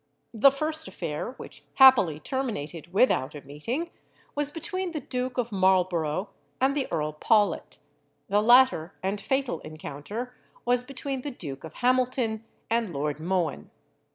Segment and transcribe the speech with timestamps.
[0.33, 3.91] The first affair, which happily terminated without a meeting,
[4.33, 7.77] was between the Duke of Marlborough and the Earl Pawlet;
[8.27, 10.33] the latter and fatal encounter
[10.65, 13.69] was between the Duke of Hamilton and Lord Mohun.